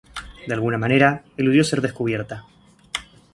[0.47, 2.45] De alguna manera, eludió ser descubierta.